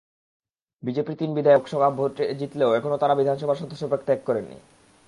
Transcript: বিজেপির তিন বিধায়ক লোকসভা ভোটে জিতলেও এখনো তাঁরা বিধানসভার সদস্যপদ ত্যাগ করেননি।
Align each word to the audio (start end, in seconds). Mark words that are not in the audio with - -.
বিজেপির 0.83 1.15
তিন 1.17 1.29
বিধায়ক 1.33 1.61
লোকসভা 1.61 1.89
ভোটে 1.89 2.25
জিতলেও 2.33 2.75
এখনো 2.75 2.95
তাঁরা 2.97 3.15
বিধানসভার 3.15 3.55
সদস্যপদ 3.55 3.99
ত্যাগ 4.05 4.19
করেননি। 4.25 4.57